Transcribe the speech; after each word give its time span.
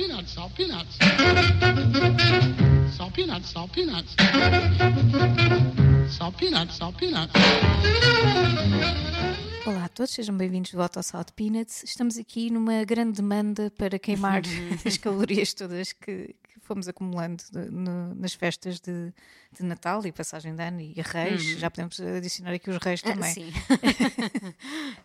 peanuts, 0.00 0.32
salt 0.32 0.54
peanuts. 0.54 0.96
Salt 2.96 3.12
peanuts, 3.12 3.50
salt 3.50 3.72
peanuts. 3.72 4.16
Salt 6.08 6.36
peanuts, 6.38 6.76
salt 6.76 6.96
peanuts. 6.96 7.32
Olá 9.66 9.84
a 9.84 9.88
todos, 9.88 10.10
sejam 10.12 10.34
bem-vindos 10.34 10.70
de 10.70 10.76
volta 10.76 11.00
ao 11.00 11.02
Salt 11.02 11.32
Peanuts. 11.36 11.84
Estamos 11.84 12.16
aqui 12.16 12.50
numa 12.50 12.82
grande 12.84 13.20
demanda 13.20 13.70
para 13.76 13.98
queimar 13.98 14.40
as 14.86 14.96
calorias 14.96 15.52
todas 15.52 15.92
que, 15.92 16.34
que 16.48 16.49
fomos 16.70 16.86
acumulando 16.86 17.42
de, 17.50 17.68
no, 17.68 18.14
nas 18.14 18.32
festas 18.32 18.78
de, 18.78 19.12
de, 19.52 19.64
Natal 19.64 20.06
e 20.06 20.12
passagem 20.12 20.54
de 20.54 20.62
ano 20.62 20.80
e 20.80 20.94
Reis. 20.98 21.44
Uhum. 21.44 21.58
Já 21.58 21.68
podemos 21.68 22.00
adicionar 22.00 22.52
aqui 22.52 22.70
os 22.70 22.76
Reis 22.76 23.02
ah, 23.04 23.12
também. 23.12 23.34
sim. 23.34 23.50
uh, 23.50 23.54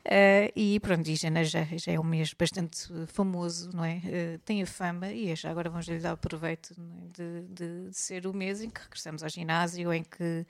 e 0.55 0.79
pronto, 0.79 1.09
e 1.09 1.15
janeiro 1.15 1.49
já, 1.49 1.63
já, 1.63 1.91
é 1.91 1.99
um 1.99 2.03
mês 2.03 2.33
bastante 2.33 2.87
famoso, 3.07 3.71
não 3.73 3.83
é? 3.83 3.95
Uh, 3.95 4.37
tem 4.45 4.61
a 4.61 4.67
fama 4.67 5.11
e 5.11 5.35
já 5.35 5.49
agora 5.49 5.71
vamos 5.71 5.87
lhe 5.87 5.97
dar 5.97 6.13
o 6.13 6.17
proveito 6.17 6.75
é? 6.77 7.17
de, 7.17 7.41
de, 7.87 7.97
ser 7.97 8.27
o 8.27 8.33
mês 8.33 8.61
em 8.61 8.69
que 8.69 8.81
regressamos 8.81 9.23
ao 9.23 9.29
ginásio, 9.29 9.91
em 9.91 10.03
que 10.03 10.45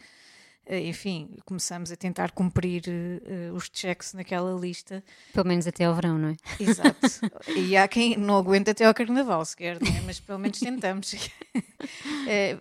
enfim, 0.69 1.29
começamos 1.45 1.91
a 1.91 1.95
tentar 1.95 2.31
cumprir 2.31 2.83
uh, 2.87 3.53
os 3.53 3.69
checks 3.71 4.13
naquela 4.13 4.59
lista. 4.59 5.03
Pelo 5.31 5.47
menos 5.47 5.67
até 5.67 5.85
ao 5.85 5.93
verão, 5.93 6.17
não 6.17 6.29
é? 6.29 6.35
Exato. 6.59 6.99
e 7.55 7.77
há 7.77 7.87
quem 7.87 8.17
não 8.17 8.37
aguenta 8.37 8.71
até 8.71 8.85
ao 8.85 8.93
carnaval 8.93 9.45
sequer, 9.45 9.77
é? 9.77 10.01
mas 10.05 10.19
pelo 10.19 10.39
menos 10.39 10.59
tentamos. 10.59 11.13
uh, 11.13 11.19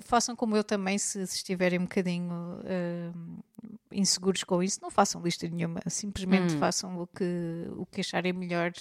façam 0.04 0.36
como 0.36 0.56
eu 0.56 0.62
também, 0.62 0.98
se, 0.98 1.26
se 1.26 1.36
estiverem 1.36 1.78
um 1.78 1.84
bocadinho 1.84 2.60
uh, 2.60 3.42
inseguros 3.90 4.44
com 4.44 4.62
isso, 4.62 4.80
não 4.82 4.90
façam 4.90 5.22
lista 5.22 5.48
nenhuma, 5.48 5.80
simplesmente 5.86 6.54
hum. 6.54 6.58
façam 6.58 7.00
o 7.00 7.06
que, 7.06 7.68
o 7.76 7.86
que 7.86 8.02
acharem 8.02 8.32
melhor 8.32 8.72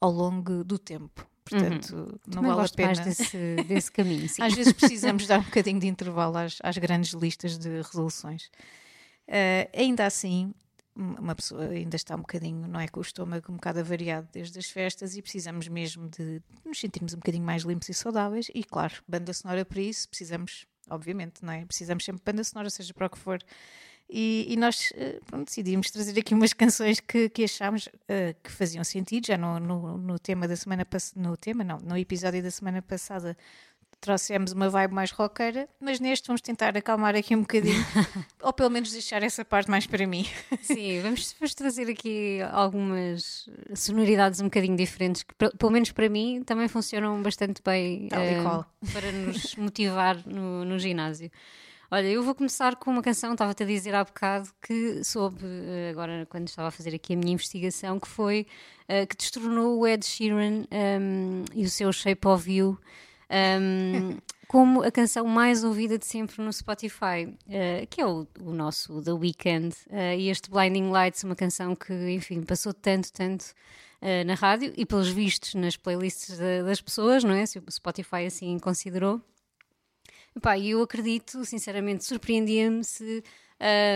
ao 0.00 0.10
longo 0.10 0.62
do 0.62 0.78
tempo. 0.78 1.26
Portanto, 1.44 1.94
uhum. 1.94 2.18
não 2.26 2.34
Também 2.42 2.54
vale 2.54 2.66
a 2.66 2.68
pena. 2.74 3.04
desse, 3.04 3.56
desse 3.68 3.92
caminho. 3.92 4.28
Sim. 4.28 4.42
Às 4.42 4.54
vezes 4.54 4.72
precisamos 4.72 5.26
dar 5.26 5.40
um 5.40 5.44
bocadinho 5.44 5.78
de 5.78 5.86
intervalo 5.86 6.38
às, 6.38 6.58
às 6.62 6.78
grandes 6.78 7.12
listas 7.12 7.58
de 7.58 7.68
resoluções. 7.82 8.46
Uh, 9.28 9.68
ainda 9.74 10.06
assim, 10.06 10.54
uma 10.96 11.34
pessoa 11.34 11.64
ainda 11.68 11.96
está 11.96 12.14
um 12.14 12.20
bocadinho, 12.20 12.68
não 12.68 12.78
é, 12.78 12.88
com 12.88 13.00
o 13.00 13.02
estômago 13.02 13.50
um 13.50 13.56
bocado 13.56 13.80
avariado 13.80 14.28
desde 14.32 14.58
as 14.58 14.66
festas 14.70 15.16
e 15.16 15.22
precisamos 15.22 15.66
mesmo 15.68 16.08
de 16.08 16.40
nos 16.64 16.78
sentirmos 16.78 17.12
um 17.14 17.16
bocadinho 17.16 17.44
mais 17.44 17.62
limpos 17.62 17.88
e 17.88 17.94
saudáveis. 17.94 18.50
E 18.54 18.62
claro, 18.62 18.94
banda 19.06 19.32
sonora 19.32 19.64
para 19.64 19.80
isso, 19.80 20.08
precisamos, 20.08 20.66
obviamente, 20.88 21.44
não 21.44 21.52
é? 21.52 21.64
Precisamos 21.64 22.04
sempre 22.04 22.20
de 22.20 22.32
banda 22.32 22.44
sonora, 22.44 22.70
seja 22.70 22.94
para 22.94 23.06
o 23.06 23.10
que 23.10 23.18
for. 23.18 23.38
E, 24.08 24.46
e 24.48 24.56
nós 24.56 24.92
eh, 24.96 25.18
pronto, 25.26 25.46
decidimos 25.46 25.90
trazer 25.90 26.18
aqui 26.18 26.34
umas 26.34 26.52
canções 26.54 27.00
que, 27.00 27.28
que 27.28 27.44
achámos 27.44 27.86
uh, 27.86 28.34
que 28.42 28.50
faziam 28.50 28.84
sentido, 28.84 29.26
já 29.26 29.38
no, 29.38 29.58
no, 29.58 29.98
no 29.98 30.18
tema 30.18 30.46
da 30.46 30.56
semana 30.56 30.86
no 31.16 31.36
tema, 31.36 31.64
não, 31.64 31.78
no 31.78 31.96
episódio 31.96 32.42
da 32.42 32.50
semana 32.50 32.82
passada 32.82 33.36
trouxemos 34.04 34.52
uma 34.52 34.68
vibe 34.68 34.92
mais 34.92 35.10
rockera, 35.10 35.66
mas 35.80 35.98
neste 35.98 36.26
vamos 36.26 36.42
tentar 36.42 36.76
acalmar 36.76 37.16
aqui 37.16 37.34
um 37.34 37.40
bocadinho, 37.40 37.82
ou 38.42 38.52
pelo 38.52 38.68
menos 38.68 38.92
deixar 38.92 39.22
essa 39.22 39.44
parte 39.46 39.70
mais 39.70 39.86
para 39.86 40.06
mim. 40.06 40.26
Sim, 40.60 41.00
vamos, 41.00 41.34
vamos 41.40 41.54
trazer 41.54 41.90
aqui 41.90 42.40
algumas 42.52 43.48
sonoridades 43.74 44.40
um 44.40 44.44
bocadinho 44.44 44.76
diferentes, 44.76 45.22
que 45.22 45.34
pelo 45.34 45.72
menos 45.72 45.90
para 45.90 46.10
mim 46.10 46.42
também 46.44 46.68
funcionam 46.68 47.22
bastante 47.22 47.62
bem 47.64 48.08
uh, 48.08 48.92
para 48.92 49.10
nos 49.10 49.56
motivar 49.56 50.18
no, 50.26 50.66
no 50.66 50.78
ginásio. 50.78 51.30
Olha, 51.90 52.06
eu 52.06 52.22
vou 52.22 52.34
começar 52.34 52.76
com 52.76 52.90
uma 52.90 53.02
canção, 53.02 53.32
estava-te 53.32 53.62
a 53.62 53.66
dizer 53.66 53.94
há 53.94 54.02
bocado, 54.02 54.48
que 54.62 55.04
soube, 55.04 55.44
eh, 55.44 55.90
agora 55.90 56.26
quando 56.30 56.48
estava 56.48 56.68
a 56.68 56.70
fazer 56.70 56.94
aqui 56.94 57.12
a 57.12 57.16
minha 57.16 57.32
investigação, 57.32 58.00
que 58.00 58.08
foi, 58.08 58.46
uh, 58.88 59.06
que 59.06 59.14
destronou 59.16 59.78
o 59.78 59.86
Ed 59.86 60.04
Sheeran 60.04 60.62
um, 60.62 60.66
ehm, 60.70 61.44
e 61.54 61.64
o 61.64 61.68
seu 61.68 61.92
Shape 61.92 62.26
of 62.26 62.50
You 62.50 62.78
um, 63.30 63.34
ehm, 63.34 64.18
como 64.48 64.82
a 64.82 64.90
canção 64.90 65.26
mais 65.26 65.62
ouvida 65.62 65.98
de 65.98 66.06
sempre 66.06 66.42
no 66.42 66.52
Spotify, 66.52 67.26
uh, 67.26 67.86
que 67.90 68.00
é 68.00 68.06
o, 68.06 68.26
o, 68.40 68.52
nosso 68.52 69.02
The 69.02 69.12
Weeknd. 69.12 69.74
Uh, 69.90 70.18
e 70.18 70.30
este 70.30 70.50
Blinding 70.50 70.90
Lights, 70.90 71.22
uma 71.22 71.36
canção 71.36 71.76
que, 71.76 71.92
enfim, 72.10 72.42
passou 72.42 72.72
tanto, 72.72 73.12
tanto 73.12 73.46
na 74.26 74.34
rádio 74.34 74.70
e 74.76 74.84
pelos 74.84 75.08
vistos 75.08 75.54
nas 75.54 75.78
playlists 75.78 76.38
das 76.38 76.78
pessoas, 76.78 77.24
não 77.24 77.32
é? 77.32 77.46
Se 77.46 77.58
o 77.58 77.64
Spotify 77.70 78.26
assim 78.26 78.58
considerou. 78.58 79.18
E 80.58 80.70
eu 80.70 80.82
acredito, 80.82 81.44
sinceramente, 81.44 82.04
surpreendia-me 82.04 82.82
se, 82.82 83.22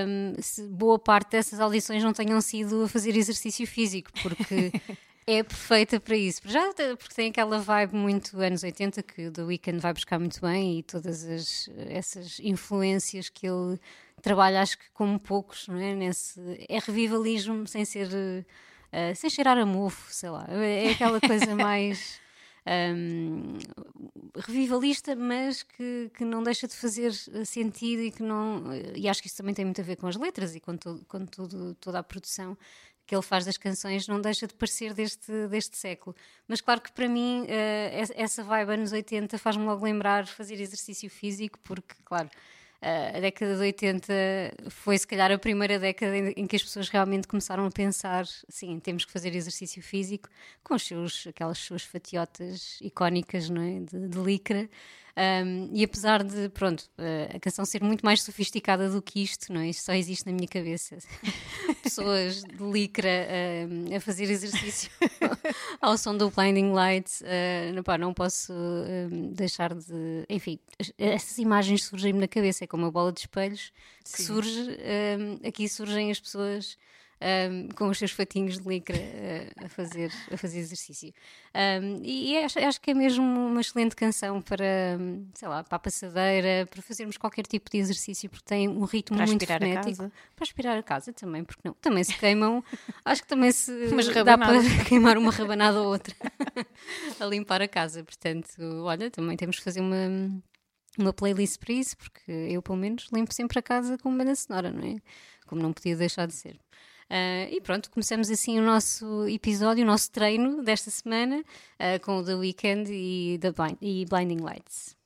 um, 0.07 0.41
se 0.41 0.63
boa 0.69 0.99
parte 0.99 1.33
dessas 1.33 1.61
audições 1.61 2.03
não 2.03 2.13
tenham 2.13 2.41
sido 2.41 2.85
a 2.85 2.89
fazer 2.89 3.17
exercício 3.17 3.67
físico, 3.67 4.11
porque 4.23 4.73
é 5.27 5.43
perfeita 5.43 5.99
para 5.99 6.17
isso. 6.17 6.41
Já 6.45 6.73
porque 6.97 7.15
tem 7.15 7.31
aquela 7.31 7.59
vibe 7.59 7.97
muito 7.97 8.39
anos 8.41 8.63
80 8.63 9.03
que 9.03 9.27
o 9.27 9.33
The 9.33 9.43
Weeknd 9.43 9.79
vai 9.81 9.93
buscar 9.93 10.19
muito 10.19 10.41
bem 10.41 10.79
e 10.79 10.83
todas 10.83 11.25
as, 11.25 11.69
essas 11.77 12.41
influências 12.41 13.29
que 13.29 13.47
ele 13.47 13.79
trabalha, 14.23 14.63
acho 14.63 14.79
que 14.79 14.91
como 14.95 15.19
poucos, 15.19 15.67
não 15.69 15.79
é? 15.79 15.95
Nesse, 15.95 16.41
é 16.69 16.79
revivalismo 16.79 17.67
sem 17.67 17.85
ser. 17.85 18.09
Uh, 18.09 19.15
sem 19.15 19.29
cheirar 19.29 19.59
a 19.59 19.67
mofo, 19.67 20.11
sei 20.11 20.31
lá. 20.31 20.47
É 20.49 20.93
aquela 20.93 21.21
coisa 21.21 21.53
mais 21.55 22.19
um, 22.69 23.59
revivalista, 24.37 25.17
mas 25.17 25.63
que, 25.63 26.11
que 26.15 26.25
não 26.25 26.43
deixa 26.43 26.69
de 26.69 26.75
fazer 26.75 27.13
eh, 27.33 27.45
sentido 27.45 28.03
e 28.03 28.11
que 28.11 28.23
não. 28.23 28.65
E 28.95 29.09
acho 29.09 29.21
que 29.21 29.29
isso 29.29 29.37
também 29.37 29.55
tem 29.55 29.65
muito 29.65 29.81
a 29.81 29.85
ver 29.85 29.97
com 29.97 30.07
as 30.07 30.17
letras 30.17 30.55
e 30.55 30.61
com, 30.61 30.77
to, 30.77 31.05
com 31.09 31.25
tudo, 31.27 31.75
toda 31.75 31.99
a 31.99 32.03
produção 32.03 32.57
que 33.07 33.15
ele 33.15 33.23
faz 33.23 33.47
das 33.47 33.57
canções 33.57 34.07
não 34.07 34.21
deixa 34.21 34.47
de 34.47 34.53
parecer 34.53 34.93
deste, 34.93 35.49
deste 35.49 35.79
século. 35.79 36.15
Mas 36.47 36.61
claro 36.61 36.83
que 36.83 36.93
para 36.93 37.09
mim 37.09 37.43
uh, 37.45 38.13
essa 38.15 38.45
vibe 38.45 38.73
anos 38.73 38.93
80 38.93 39.39
faz-me 39.39 39.65
logo 39.65 39.83
lembrar 39.83 40.27
fazer 40.27 40.61
exercício 40.61 41.09
físico, 41.09 41.59
porque, 41.65 41.95
claro, 42.05 42.29
a 42.81 43.19
década 43.21 43.55
de 43.55 43.61
80 43.61 44.13
foi 44.69 44.97
se 44.97 45.07
calhar 45.07 45.33
a 45.33 45.39
primeira 45.39 45.79
década 45.79 46.17
em, 46.17 46.47
que 46.47 46.57
as 46.57 46.63
pessoas 46.63 46.89
realmente 46.89 47.27
começaram 47.27 47.67
a 47.67 47.71
pensar, 47.71 48.25
sim, 48.49 48.79
temos 48.79 49.05
que 49.05 49.13
fazer 49.13 49.35
exercício 49.35 49.83
físico 49.83 50.29
com 50.63 50.75
os 50.75 50.87
seus, 50.87 51.27
aquelas 51.27 51.59
suas 51.59 51.83
fatiotas 51.83 52.79
icónicas 52.81 53.51
não 53.51 53.63
é? 53.63 53.81
de, 53.81 54.09
de 54.09 54.19
licra. 54.19 54.69
Um, 55.19 55.71
e 55.73 55.83
apesar 55.83 56.23
de, 56.23 56.49
pronto, 56.51 56.83
uh, 56.97 57.37
a 57.37 57.41
canção 57.41 57.65
ser 57.65 57.83
muito 57.83 58.07
mais 58.07 58.23
sofisticada 58.23 58.89
do 58.89 59.03
que 59.03 59.21
isto, 59.21 59.53
não 59.53 59.61
é? 59.61 59.71
Isto 59.71 59.87
só 59.87 59.93
existe 59.93 60.25
na 60.25 60.33
minha 60.33 60.47
cabeça. 60.47 60.97
Pessoas 61.89 62.43
de 62.43 62.63
licra 62.63 63.09
uh, 63.09 63.97
a 63.97 64.01
fazer 64.01 64.31
exercício 64.31 64.91
ao 65.81 65.97
som 65.97 66.17
do 66.17 66.31
Blinding 66.31 66.73
Lights, 66.73 67.23
uh, 67.23 67.83
pá, 67.83 67.99
não 67.99 68.13
posso 68.13 68.53
deixar 69.33 69.75
de. 69.75 70.25
Enfim, 70.29 70.59
essas 70.99 71.39
imagens 71.39 71.85
surgem-me 71.85 72.21
na 72.21 72.29
cabeça, 72.29 72.65
é 72.65 72.67
como 72.67 72.87
a 72.87 72.91
bola 72.91 73.13
de 73.13 73.21
espelhos 73.21 73.73
que 74.05 74.23
Sim. 74.23 74.25
surge, 74.25 74.79
aqui 75.47 75.69
surgem 75.69 76.11
as 76.11 76.21
pessoas 76.21 76.79
um, 77.21 77.69
com 77.75 77.89
os 77.89 77.99
seus 77.99 78.11
fatinhos 78.11 78.59
de 78.59 78.69
licra 78.69 78.97
uh, 78.97 79.65
a, 79.65 79.69
fazer, 79.69 80.13
a 80.33 80.37
fazer 80.37 80.59
exercício. 80.59 81.13
Um, 81.55 82.01
e 82.03 82.37
acho, 82.39 82.59
acho, 82.59 82.81
que 82.81 82.91
é 82.91 82.95
mesmo 82.95 83.25
uma 83.25 83.61
excelente 83.61 83.97
canção 83.97 84.41
para, 84.41 84.99
sei 85.35 85.49
lá, 85.49 85.65
para 85.65 85.77
a 85.77 85.79
passadeira, 85.79 86.67
para 86.71 86.83
fazermos 86.83 87.17
qualquer 87.17 87.47
tipo 87.47 87.71
de 87.71 87.79
exercício, 87.79 88.31
porque 88.31 88.45
tem 88.45 88.69
um 88.69 88.85
ritmo 88.85 89.17
para 89.17 89.27
muito 89.27 89.47
frenético. 89.47 90.11
Para 90.37 90.45
aspirar 90.45 90.79
a 90.79 90.83
casa 90.83 91.13
também, 91.13 91.45
porque 91.45 91.63
não? 91.65 91.75
Também 91.75 92.05
se 92.05 92.17
queimam, 92.17 92.63
acho 93.05 93.23
que 93.23 93.29
também 93.29 93.53
se 93.53 93.73
dá 94.25 94.39
para 94.39 94.59
queimar 94.89 95.19
uma 95.19 95.33
rabanada 95.33 95.81
ou 95.81 95.89
outra 95.89 96.15
a 97.19 97.25
limpar 97.27 97.63
a 97.63 97.69
casa. 97.69 98.05
Portanto, 98.05 98.49
olha, 98.83 99.11
também 99.11 99.37
temos 99.37 99.57
que 99.57 99.65
fazer 99.65 99.81
uma 99.81 99.99
uma 100.99 101.13
playlist 101.13 101.59
para 101.61 101.73
isso, 101.73 101.97
porque 101.97 102.31
eu, 102.31 102.61
pelo 102.61 102.77
menos, 102.77 103.09
limpo 103.13 103.33
sempre 103.33 103.59
a 103.59 103.63
casa 103.63 103.97
com 103.97 104.09
uma 104.09 104.19
banda 104.19 104.35
sonora, 104.35 104.73
não 104.73 104.83
é? 104.83 104.97
Como 105.47 105.63
não 105.63 105.73
podia 105.73 105.97
deixar 105.97 106.27
de 106.27 106.35
ser. 106.35 106.59
Uh, 107.11 107.49
e 107.51 107.61
pronto, 107.63 107.91
começamos 107.91 108.31
assim 108.31 108.59
o 108.59 108.63
nosso 108.63 109.27
episódio, 109.29 109.83
o 109.83 109.87
nosso 109.87 110.11
treino 110.11 110.63
desta 110.63 110.91
semana 110.91 111.39
uh, 111.41 112.05
com 112.05 112.19
o 112.19 112.25
The 112.25 112.35
Weeknd 112.35 112.93
e, 112.93 113.39
The 113.39 113.53
Blind, 113.53 113.77
e 113.81 114.05
Blinding 114.05 114.43
Lights. 114.43 114.98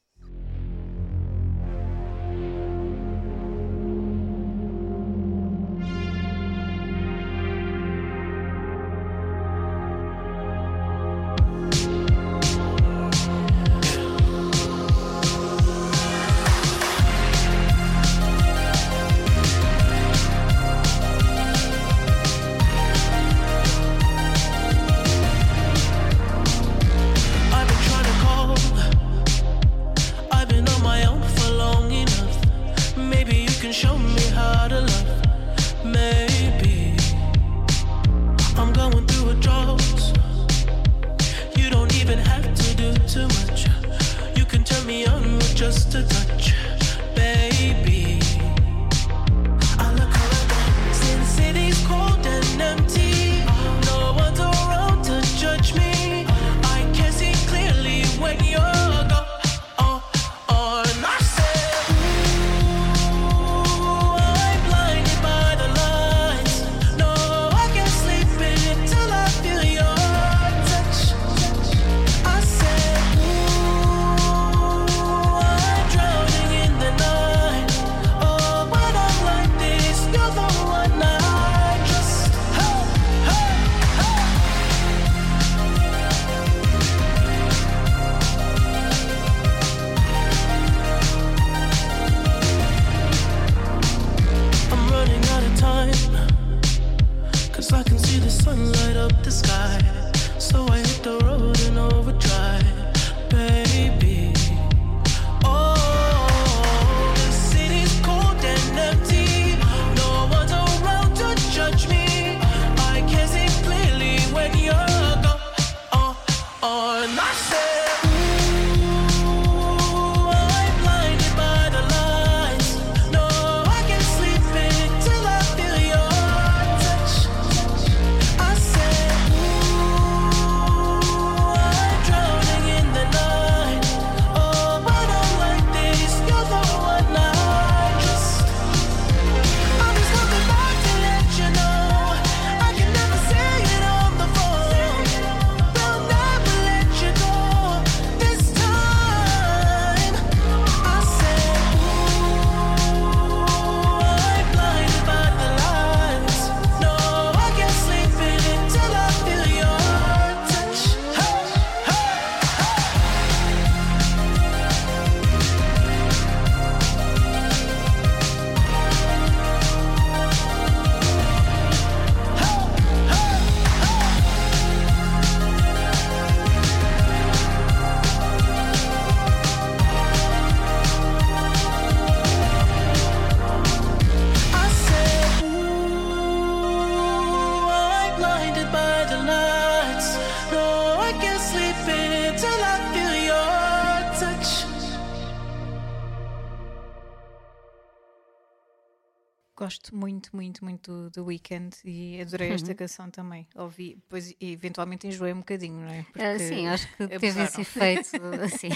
Gosto 199.73 199.97
muito, 199.97 200.37
muito, 200.37 200.63
muito 200.63 201.09
do 201.11 201.25
Weekend 201.25 201.75
e 201.83 202.21
adorei 202.21 202.49
uhum. 202.49 202.55
esta 202.55 202.75
canção 202.75 203.11
também. 203.11 203.47
Ouvi, 203.55 203.95
depois 203.95 204.35
eventualmente 204.39 205.07
enjoei 205.07 205.33
um 205.33 205.39
bocadinho, 205.39 205.81
não 205.81 205.89
é? 205.89 206.01
Ah, 206.01 206.05
Porque 206.13 206.39
sim, 206.41 206.69
acho 206.69 206.87
que 206.89 207.09
teve 207.09 207.43
esse 207.43 207.61
efeito 207.63 208.17
assim. 208.45 208.69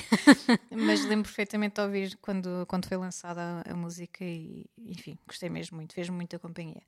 Mas 0.70 1.04
lembro 1.04 1.24
perfeitamente 1.24 1.74
de 1.74 1.80
ouvir 1.82 2.16
quando, 2.22 2.64
quando 2.66 2.86
foi 2.86 2.96
lançada 2.96 3.62
a, 3.66 3.72
a 3.72 3.76
música 3.76 4.24
e, 4.24 4.64
enfim, 4.86 5.18
gostei 5.26 5.50
mesmo 5.50 5.76
muito, 5.76 5.92
fez-me 5.92 6.16
muita 6.16 6.38
companhia. 6.38 6.82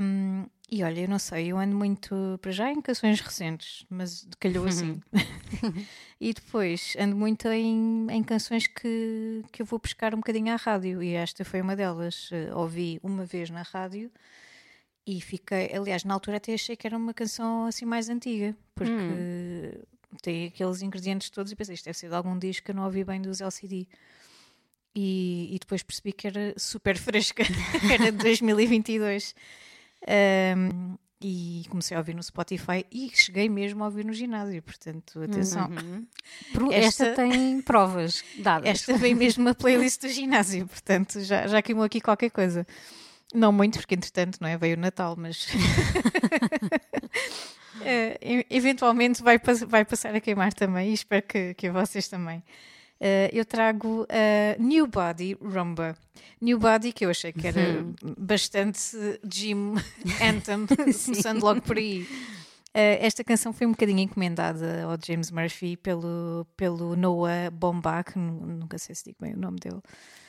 Um, 0.00 0.46
e 0.70 0.84
olha, 0.84 1.00
eu 1.00 1.08
não 1.08 1.18
sei, 1.18 1.48
eu 1.48 1.58
ando 1.58 1.74
muito 1.74 2.38
para 2.40 2.52
já 2.52 2.70
em 2.70 2.80
canções 2.80 3.20
recentes, 3.20 3.84
mas 3.90 4.28
calhou 4.38 4.66
assim. 4.66 5.00
e 6.20 6.32
depois 6.32 6.96
ando 6.98 7.14
muito 7.14 7.46
em, 7.48 8.06
em 8.10 8.22
canções 8.22 8.66
que, 8.66 9.44
que 9.52 9.62
eu 9.62 9.66
vou 9.66 9.78
buscar 9.78 10.14
um 10.14 10.18
bocadinho 10.18 10.52
à 10.52 10.56
rádio, 10.56 11.02
e 11.02 11.14
esta 11.14 11.44
foi 11.44 11.60
uma 11.60 11.76
delas. 11.76 12.30
Uh, 12.30 12.56
ouvi 12.56 12.98
uma 13.02 13.24
vez 13.24 13.50
na 13.50 13.62
rádio 13.62 14.10
e 15.06 15.20
fiquei, 15.20 15.74
aliás, 15.74 16.04
na 16.04 16.14
altura 16.14 16.38
até 16.38 16.54
achei 16.54 16.76
que 16.76 16.86
era 16.86 16.96
uma 16.96 17.14
canção 17.14 17.66
assim 17.66 17.84
mais 17.84 18.08
antiga, 18.08 18.54
porque 18.74 18.92
hum. 18.92 19.82
tem 20.20 20.46
aqueles 20.46 20.82
ingredientes 20.82 21.30
todos 21.30 21.52
e 21.52 21.56
pensei, 21.56 21.74
isto 21.74 21.84
deve 21.84 21.96
ser 21.96 22.08
de 22.08 22.14
algum 22.14 22.38
disco 22.38 22.64
que 22.66 22.72
eu 22.72 22.74
não 22.74 22.84
ouvi 22.84 23.04
bem 23.04 23.22
dos 23.22 23.40
LCD. 23.40 23.86
E, 24.94 25.54
e, 25.54 25.58
depois 25.58 25.82
percebi 25.82 26.12
que 26.12 26.26
era 26.26 26.54
super 26.58 26.98
fresca, 26.98 27.44
era 27.92 28.10
de 28.10 28.18
2022. 28.18 29.34
Um, 30.56 30.98
e 31.20 31.64
comecei 31.68 31.96
a 31.96 32.00
ouvir 32.00 32.14
no 32.14 32.22
Spotify 32.22 32.86
e 32.92 33.10
cheguei 33.12 33.48
mesmo 33.48 33.82
a 33.82 33.86
ouvir 33.86 34.04
no 34.04 34.12
ginásio, 34.12 34.62
portanto, 34.62 35.20
atenção. 35.22 35.68
Uhum. 35.68 36.06
Esta, 36.70 37.06
esta, 37.06 37.14
tem 37.14 37.60
provas 37.62 38.24
dadas. 38.38 38.68
Esta 38.68 38.96
vem 38.96 39.14
mesmo 39.14 39.42
na 39.42 39.54
playlist 39.54 40.02
do 40.02 40.08
ginásio, 40.08 40.66
portanto, 40.66 41.20
já, 41.20 41.46
já 41.46 41.60
queimou 41.60 41.84
aqui 41.84 42.00
qualquer 42.00 42.30
coisa. 42.30 42.66
Não 43.34 43.52
muito, 43.52 43.78
porque 43.78 43.94
entretanto, 43.94 44.38
não 44.40 44.48
é? 44.48 44.56
Veio 44.56 44.76
o 44.76 44.80
Natal, 44.80 45.14
mas. 45.18 45.48
uh, 47.76 48.44
eventualmente 48.48 49.22
vai, 49.22 49.38
vai 49.66 49.84
passar 49.84 50.14
a 50.14 50.20
queimar 50.20 50.52
também 50.54 50.90
e 50.90 50.94
espero 50.94 51.26
que, 51.26 51.52
que 51.54 51.70
vocês 51.70 52.08
também. 52.08 52.42
Uh, 53.00 53.30
eu 53.32 53.44
trago 53.44 54.02
uh, 54.02 54.62
New 54.62 54.86
Body 54.86 55.36
Rumba. 55.40 55.96
New 56.40 56.58
Body, 56.58 56.92
que 56.92 57.04
eu 57.04 57.10
achei 57.10 57.32
que 57.32 57.46
era 57.46 57.60
uhum. 57.60 57.94
bastante 58.18 58.80
gym 59.24 59.74
anthem, 60.22 60.66
começando 60.66 61.42
logo 61.42 61.62
por 61.62 61.76
aí. 61.76 62.06
Uh, 62.68 63.00
esta 63.00 63.24
canção 63.24 63.52
foi 63.52 63.66
um 63.66 63.70
bocadinho 63.70 64.00
encomendada 64.00 64.84
ao 64.84 64.96
James 65.04 65.30
Murphy 65.30 65.76
pelo, 65.76 66.46
pelo 66.56 66.94
Noah 66.94 67.50
Baumbach, 67.50 68.16
nunca 68.16 68.78
sei 68.78 68.94
se 68.94 69.04
digo 69.04 69.16
bem 69.20 69.34
o 69.34 69.38
nome 69.38 69.58
dele, 69.58 69.80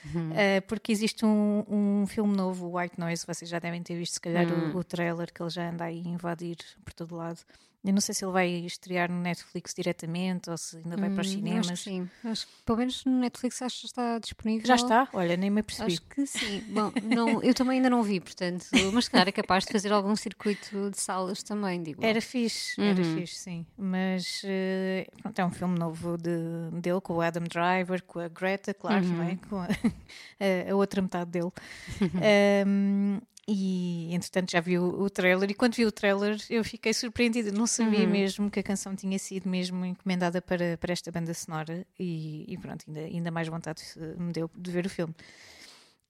uhum. 0.05 0.31
uh, 0.31 0.61
porque 0.67 0.91
existe 0.91 1.25
um, 1.25 1.65
um 1.67 2.07
filme 2.07 2.35
novo, 2.35 2.77
White 2.77 2.97
Noise, 2.97 3.25
vocês 3.27 3.49
já 3.49 3.59
devem 3.59 3.83
ter 3.83 3.95
visto 3.95 4.13
se 4.13 4.21
calhar 4.21 4.47
uhum. 4.47 4.71
o, 4.73 4.77
o 4.77 4.83
trailer 4.83 5.31
que 5.33 5.43
ele 5.43 5.49
já 5.49 5.69
anda 5.69 5.83
aí 5.83 6.01
a 6.05 6.09
invadir 6.09 6.57
por 6.83 6.93
todo 6.93 7.15
lado. 7.15 7.39
Eu 7.83 7.93
não 7.93 8.01
sei 8.01 8.13
se 8.13 8.25
ele 8.25 8.33
vai 8.33 8.49
estrear 8.49 9.09
no 9.09 9.21
Netflix 9.21 9.73
diretamente 9.73 10.49
ou 10.49 10.57
se 10.57 10.77
ainda 10.77 10.97
vai 10.97 11.09
hum, 11.09 11.13
para 11.13 11.21
os 11.21 11.29
cinemas. 11.29 11.71
Acho 11.71 11.83
sim. 11.83 12.09
Acho 12.25 12.47
pelo 12.65 12.77
menos 12.77 13.05
no 13.05 13.19
Netflix 13.19 13.61
acho 13.61 13.79
que 13.79 13.85
está 13.85 14.19
disponível. 14.19 14.67
Já 14.67 14.75
está? 14.75 15.07
Olha, 15.13 15.37
nem 15.37 15.49
me 15.49 15.61
apercebi. 15.61 15.93
Acho 15.93 16.01
que 16.01 16.25
sim. 16.25 16.61
Bom, 16.69 16.91
não, 17.01 17.41
eu 17.41 17.53
também 17.53 17.77
ainda 17.77 17.89
não 17.89 18.03
vi, 18.03 18.19
portanto, 18.19 18.65
mas 18.93 19.07
claro, 19.07 19.29
é 19.29 19.31
capaz 19.31 19.63
de 19.63 19.71
fazer 19.71 19.93
algum 19.93 20.13
circuito 20.15 20.89
de 20.89 20.99
salas 20.99 21.41
também, 21.41 21.81
digo. 21.81 22.03
Era 22.03 22.19
fixe, 22.19 22.79
uhum. 22.79 22.87
era 22.87 23.03
fixe, 23.03 23.35
sim. 23.35 23.65
Mas 23.77 24.43
uh, 24.43 25.21
pronto, 25.21 25.39
é 25.39 25.45
um 25.45 25.51
filme 25.51 25.79
novo 25.79 26.17
de, 26.17 26.81
dele 26.81 26.99
com 26.99 27.13
o 27.13 27.21
Adam 27.21 27.43
Driver, 27.43 28.03
com 28.03 28.19
a 28.19 28.27
Greta, 28.27 28.73
claro, 28.73 29.05
uhum. 29.05 29.13
não 29.13 29.23
é? 29.23 29.37
com 29.49 29.55
a, 29.55 29.67
a, 30.69 30.75
outra 30.75 31.01
metade 31.01 31.31
dele. 31.31 31.51
um, 32.67 33.19
E 33.47 34.13
entretanto 34.13 34.51
já 34.51 34.59
vi 34.59 34.77
o, 34.77 35.01
o, 35.01 35.09
trailer, 35.09 35.49
e 35.49 35.53
quando 35.53 35.75
vi 35.75 35.85
o 35.85 35.91
trailer 35.91 36.37
eu 36.49 36.63
fiquei 36.63 36.93
surpreendida, 36.93 37.51
não 37.51 37.65
sabia 37.65 38.01
uhum. 38.01 38.09
mesmo 38.09 38.51
que 38.51 38.59
a 38.59 38.63
canção 38.63 38.95
tinha 38.95 39.17
sido 39.17 39.49
mesmo 39.49 39.83
encomendada 39.83 40.41
para, 40.41 40.77
para 40.77 40.93
esta 40.93 41.11
banda 41.11 41.33
sonora, 41.33 41.85
e, 41.99 42.45
e 42.47 42.57
pronto, 42.57 42.85
ainda, 42.87 42.99
ainda 42.99 43.31
mais 43.31 43.47
vontade 43.47 43.81
me 44.17 44.31
deu 44.31 44.51
de 44.55 44.71
ver 44.71 44.85
o 44.85 44.89
filme. 44.89 45.15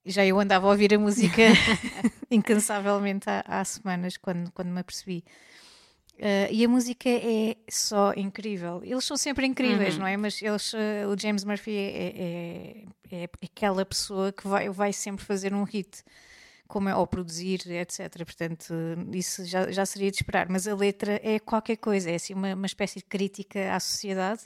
Já 0.05 0.25
eu 0.25 0.39
andava 0.39 0.67
a 0.67 0.71
ouvir 0.71 0.93
a 0.93 1.00
música 1.00 1.41
incansavelmente 2.29 3.29
há, 3.29 3.43
há, 3.45 3.63
semanas, 3.63 4.17
quando, 4.17 4.51
quando 4.51 4.69
me 4.69 4.79
apercebi. 4.79 5.24
Uh, 6.15 6.51
e 6.51 6.65
a 6.65 6.67
música 6.67 7.07
é 7.07 7.55
só 7.69 8.12
incrível. 8.13 8.81
Eles 8.83 9.05
são 9.05 9.15
sempre 9.15 9.45
incríveis, 9.45 9.93
uhum. 9.93 10.01
não 10.01 10.07
é? 10.07 10.17
Mas 10.17 10.41
eles, 10.41 10.74
uh, 10.74 11.07
o 11.07 11.17
James 11.17 11.45
Murphy 11.45 11.71
é, 11.71 12.83
é, 13.12 13.21
é, 13.24 13.29
aquela 13.41 13.86
pessoa 13.86 14.33
que 14.33 14.45
vai, 14.45 14.69
vai 14.69 14.91
sempre 14.91 15.24
fazer 15.24 15.53
um 15.53 15.63
hit 15.63 16.03
como 16.69 16.88
é, 16.88 16.95
ou 16.95 17.05
produzir, 17.07 17.61
etc. 17.67 18.23
Portanto, 18.23 18.73
isso 19.11 19.43
já, 19.43 19.69
já 19.71 19.85
seria 19.85 20.11
de 20.11 20.17
esperar. 20.17 20.47
Mas 20.47 20.67
a 20.67 20.75
letra 20.75 21.19
é 21.23 21.39
qualquer 21.39 21.77
coisa, 21.77 22.11
é 22.11 22.15
assim 22.15 22.35
uma, 22.35 22.53
uma 22.53 22.67
espécie 22.67 22.99
de 22.99 23.05
crítica 23.05 23.75
à 23.75 23.79
sociedade, 23.79 24.43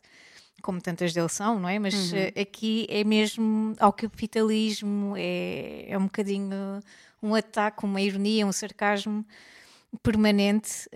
como 0.61 0.81
tantas 0.81 1.13
deles 1.13 1.33
são, 1.33 1.59
não 1.59 1.67
é? 1.67 1.77
Mas 1.77 2.13
uhum. 2.13 2.17
Eh, 2.17 2.41
aqui 2.41 2.87
é 2.89 3.03
mesmo 3.03 3.75
ao 3.77 3.91
capitalismo, 3.91 5.13
é, 5.17 5.85
é 5.89 5.97
um 5.97 6.05
bocadinho 6.05 6.79
um 7.21 7.35
ataque, 7.35 7.83
uma 7.83 8.01
ironia, 8.01 8.47
um 8.47 8.51
sarcasmo 8.53 9.25
permanente 10.01 10.89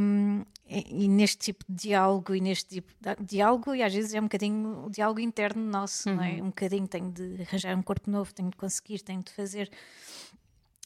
um, 0.00 0.44
e, 0.68 1.04
e 1.04 1.08
neste 1.08 1.38
tipo 1.38 1.64
de 1.68 1.88
diálogo 1.88 2.34
e 2.34 2.40
neste 2.40 2.76
tipo 2.76 2.92
de 3.00 3.24
diálogo 3.24 3.74
e 3.74 3.82
às 3.82 3.92
vezes 3.92 4.14
é 4.14 4.20
um 4.20 4.24
bocadinho 4.24 4.84
o 4.86 4.90
diálogo 4.90 5.20
interno 5.20 5.62
nosso, 5.62 6.08
uhum. 6.08 6.16
não 6.16 6.22
é? 6.22 6.32
Uhum. 6.32 6.42
Um 6.42 6.46
bocadinho 6.46 6.86
tenho 6.86 7.10
de 7.10 7.42
arranjar 7.42 7.76
um 7.76 7.82
corpo 7.82 8.10
novo, 8.10 8.32
tenho 8.32 8.50
de 8.50 8.56
conseguir, 8.56 9.00
tenho 9.00 9.22
de 9.22 9.32
fazer 9.32 9.70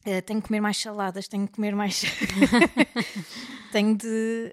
Uh, 0.07 0.23
tenho 0.23 0.41
que 0.41 0.47
comer 0.47 0.61
mais 0.61 0.77
saladas, 0.77 1.27
tenho 1.27 1.47
que 1.47 1.55
comer 1.55 1.75
mais. 1.75 2.03
tenho 3.73 3.97
de 3.97 4.07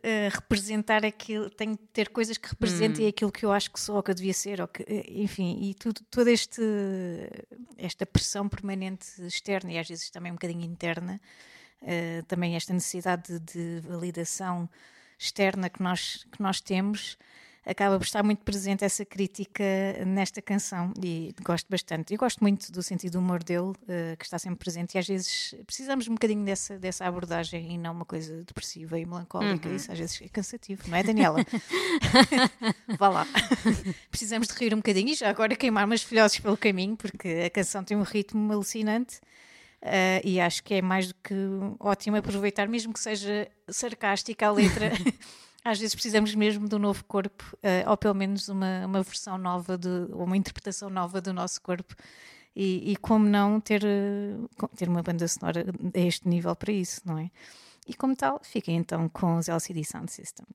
uh, 0.04 0.34
representar 0.34 1.06
aquilo, 1.06 1.50
tenho 1.52 1.74
de 1.74 1.84
ter 1.94 2.10
coisas 2.10 2.38
que 2.38 2.50
representem 2.50 3.06
hum. 3.06 3.10
aquilo 3.10 3.32
que 3.32 3.46
eu 3.46 3.52
acho 3.52 3.72
que 3.72 3.80
sou 3.80 3.96
ou 3.96 4.04
que 4.04 4.10
eu 4.10 4.16
devia 4.16 4.34
ser, 4.34 4.60
ou 4.60 4.68
que, 4.68 4.82
uh, 4.82 5.04
enfim, 5.08 5.60
e 5.62 5.76
tudo, 5.76 6.02
toda 6.10 6.32
este, 6.32 6.62
esta 7.78 8.06
pressão 8.06 8.50
permanente 8.50 9.06
externa 9.22 9.72
e 9.72 9.78
às 9.78 9.88
vezes 9.88 10.10
também 10.10 10.32
um 10.32 10.36
bocadinho 10.36 10.64
interna, 10.64 11.22
também 12.28 12.56
esta 12.56 12.74
necessidade 12.74 13.40
de, 13.40 13.80
de, 13.80 13.88
validação 13.88 14.68
externa 15.20 15.70
que 15.70 15.84
nós, 15.84 16.26
que 16.32 16.42
nós 16.42 16.60
temos. 16.60 17.16
Acaba 17.66 17.98
por 17.98 18.06
estar 18.06 18.24
muito 18.24 18.44
presente 18.44 18.86
essa 18.86 19.04
crítica 19.04 19.64
nesta 20.06 20.42
canção 20.42 20.94
e 21.04 21.34
gosto 21.44 21.68
bastante. 21.70 22.14
Eu 22.14 22.20
gosto 22.20 22.40
muito 22.42 22.72
do 22.72 22.84
sentido 22.84 23.14
do 23.14 23.20
humor 23.20 23.44
dele, 23.44 23.70
uh, 23.70 24.18
que 24.18 24.26
está 24.26 24.38
sempre 24.38 24.60
presente, 24.60 24.96
e 24.96 24.98
às 24.98 25.08
vezes 25.08 25.56
precisamos 25.66 26.08
um 26.08 26.14
bocadinho 26.14 26.44
dessa, 26.46 26.78
dessa 26.78 27.06
abordagem 27.06 27.74
e 27.74 27.78
não 27.78 27.94
uma 27.94 28.06
coisa 28.06 28.44
depressiva 28.44 29.00
e 29.00 29.06
melancólica. 29.06 29.70
Uhum. 29.70 29.76
Isso 29.76 29.92
às 29.92 29.98
vezes 29.98 30.22
é 30.22 30.28
cansativo, 30.28 30.84
não 30.88 30.98
é, 30.98 31.04
Daniela? 31.04 31.40
Vá 33.00 33.10
lá. 33.10 33.28
precisamos 34.12 34.48
de 34.48 34.54
rir 34.54 34.74
um 34.74 34.78
bocadinho 34.78 35.10
e 35.10 35.16
já 35.16 35.30
agora 35.30 35.56
queimar 35.56 35.86
umas 35.86 36.04
filhoses 36.04 36.40
pelo 36.40 36.58
caminho, 36.58 36.96
porque 36.96 37.44
a 37.46 37.50
canção 37.50 37.84
tem 37.84 37.96
um 37.98 38.04
ritmo 38.04 38.52
alucinante. 38.52 39.20
Uh, 39.82 40.20
e 40.24 40.42
acho 40.42 40.64
que 40.64 40.74
é 40.74 40.82
mais 40.82 41.08
do 41.10 41.14
que 41.24 41.36
ótimo 41.80 42.18
aproveitar, 42.18 42.68
mesmo 42.68 42.92
que 42.92 43.00
seja 43.00 43.48
sarcástica 43.70 44.48
a 44.48 44.52
letra. 44.52 44.92
Às 45.66 45.80
vezes 45.80 45.96
precisamos 45.96 46.36
mesmo 46.36 46.70
de 46.70 46.76
um 46.76 46.80
novo 46.80 47.04
corpo, 47.06 47.44
uh, 47.56 47.90
ou 47.90 47.98
pelo 47.98 48.14
menos 48.14 48.48
uma, 48.50 48.86
uma 48.86 49.02
versão 49.02 49.36
nova, 49.36 49.76
de, 49.76 49.90
uma 50.12 50.38
interpretação 50.38 50.92
nova 50.92 51.20
do 51.20 51.34
nosso 51.34 51.60
corpo. 51.60 51.96
E, 52.56 52.92
e 52.92 52.96
como 52.98 53.28
não 53.28 53.60
ter, 53.60 53.84
uh, 53.84 54.68
ter 54.78 54.88
uma 54.88 55.02
banda 55.02 55.28
sonora 55.28 55.66
a 55.92 56.00
este 56.00 56.30
nível 56.30 56.56
para 56.56 56.72
isso, 56.72 57.02
não 57.04 57.18
é? 57.18 57.32
E 57.88 57.96
como 57.96 58.16
tal, 58.16 58.40
fiquem 58.44 58.78
então 58.78 59.10
com 59.10 59.38
os 59.38 59.50
LCD 59.50 59.84
Sound 59.84 60.12
System. 60.12 60.46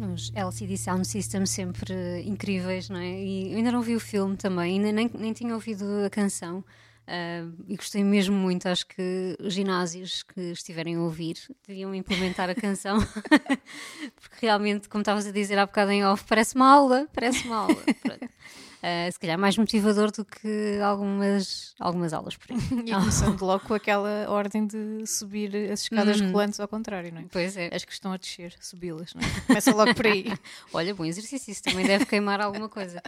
Uns 0.00 0.32
LCD 0.34 0.76
Sound 0.76 1.06
Systems 1.06 1.50
sempre 1.50 2.22
incríveis, 2.24 2.88
não 2.88 2.98
é? 2.98 3.22
E 3.22 3.52
eu 3.52 3.58
ainda 3.58 3.72
não 3.72 3.82
vi 3.82 3.94
o 3.94 4.00
filme 4.00 4.36
também, 4.36 4.74
ainda 4.74 4.92
nem, 4.92 5.10
nem 5.14 5.32
tinha 5.32 5.54
ouvido 5.54 5.84
a 6.04 6.10
canção. 6.10 6.64
Uh, 7.06 7.54
e 7.68 7.76
gostei 7.76 8.02
mesmo 8.02 8.34
muito. 8.36 8.68
Acho 8.68 8.86
que 8.86 9.36
os 9.40 9.54
ginásios 9.54 10.24
que 10.24 10.40
estiverem 10.50 10.96
a 10.96 11.00
ouvir 11.00 11.36
deviam 11.66 11.94
implementar 11.94 12.50
a 12.50 12.54
canção, 12.54 12.98
porque 14.20 14.46
realmente, 14.46 14.88
como 14.88 15.02
estavas 15.02 15.26
a 15.26 15.30
dizer 15.30 15.56
há 15.56 15.66
bocado 15.66 15.92
em 15.92 16.04
off, 16.04 16.24
parece 16.28 16.56
uma 16.56 16.68
aula. 16.68 17.08
Parece 17.12 17.46
uma 17.46 17.56
aula. 17.58 17.76
Uh, 18.76 19.10
se 19.10 19.18
calhar 19.18 19.36
mais 19.36 19.56
motivador 19.58 20.12
do 20.12 20.24
que 20.24 20.78
algumas, 20.80 21.74
algumas 21.80 22.12
aulas 22.12 22.36
por 22.36 22.52
aí. 22.52 22.58
e 22.86 22.92
começando 22.92 23.40
logo 23.42 23.64
com 23.66 23.74
aquela 23.74 24.30
ordem 24.30 24.64
de 24.64 25.04
subir 25.06 25.72
as 25.72 25.82
escadas 25.82 26.20
hum. 26.20 26.30
rolantes 26.30 26.60
ao 26.60 26.68
contrário, 26.68 27.12
não 27.12 27.22
é? 27.22 27.24
Pois 27.32 27.56
é. 27.56 27.70
As 27.74 27.84
que 27.84 27.92
estão 27.92 28.12
a 28.12 28.16
descer, 28.16 28.54
subi-las, 28.60 29.12
não 29.14 29.22
é? 29.22 29.40
Começa 29.46 29.74
logo 29.74 29.92
por 29.92 30.06
aí. 30.06 30.32
Olha, 30.72 30.94
bom 30.94 31.04
exercício, 31.04 31.50
isso 31.50 31.64
também 31.64 31.84
deve 31.84 32.06
queimar 32.06 32.40
alguma 32.40 32.68
coisa, 32.68 33.02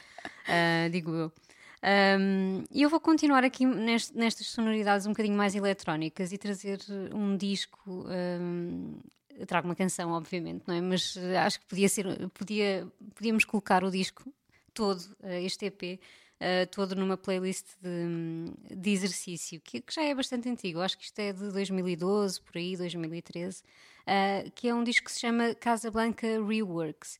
uh, 0.49 0.91
digo 0.91 1.15
eu. 1.15 1.33
Um, 1.81 2.65
e 2.73 2.83
eu 2.83 2.91
vou 2.91 2.99
continuar 2.99 3.45
aqui 3.45 3.65
nest, 3.65 4.17
nestas 4.17 4.49
sonoridades 4.49 5.07
um 5.07 5.11
bocadinho 5.11 5.37
mais 5.37 5.55
eletrónicas 5.55 6.33
e 6.33 6.39
trazer 6.39 6.81
um 7.15 7.37
disco. 7.37 7.79
Um, 7.89 8.99
trago 9.47 9.69
uma 9.69 9.77
canção, 9.77 10.11
obviamente, 10.11 10.65
não 10.67 10.75
é? 10.75 10.81
Mas 10.81 11.17
acho 11.45 11.61
que 11.61 11.67
podia 11.67 11.89
ser, 11.89 12.29
podia, 12.31 12.87
podíamos 13.15 13.45
colocar 13.45 13.85
o 13.85 13.91
disco 13.91 14.33
todo, 14.79 15.01
uh, 15.23 15.33
este 15.43 15.67
EP, 15.67 15.83
uh, 15.83 15.99
eh, 16.41 16.67
todo 16.67 16.95
numa 16.95 17.17
playlist 17.17 17.67
de, 17.83 18.77
de 18.77 18.91
exercício, 18.91 19.61
que, 19.61 19.81
que, 19.81 19.93
já 19.93 20.03
é 20.05 20.15
bastante 20.15 20.49
antigo. 20.49 20.81
Acho 20.81 20.97
que 20.97 21.05
isto 21.05 21.19
é 21.19 21.33
de 21.33 21.51
2012, 21.51 22.41
por 22.41 22.57
aí, 22.57 22.77
2013, 22.77 23.61
uh, 23.61 23.65
eh, 24.07 24.51
que 24.55 24.69
é 24.69 24.75
um 24.75 24.85
disco 24.85 25.07
que 25.07 25.13
se 25.13 25.21
chama 25.21 25.55
Casablanca 25.55 26.27
Reworks. 26.47 27.19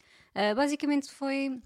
basicamente 0.55 1.11
foi 1.11 1.61